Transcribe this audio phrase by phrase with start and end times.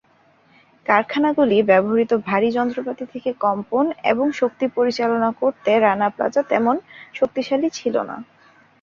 [0.85, 6.75] কারখানাগুলি ব্যবহৃত ভারী যন্ত্রপাতি থেকে কম্পন এবং শক্তি পরিচালনা করতে রানা প্লাজা তেমন
[7.13, 8.15] শক্তিশালী ছিল না।